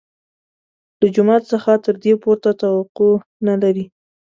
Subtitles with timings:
[0.99, 3.13] له جومات څخه تر دې پورته توقع
[3.47, 3.85] نه لري.